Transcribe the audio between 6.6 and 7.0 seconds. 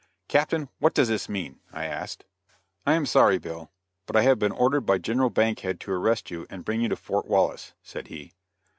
bring you to